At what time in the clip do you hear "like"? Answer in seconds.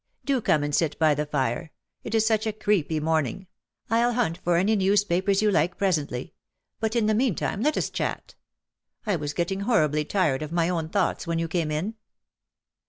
5.51-5.77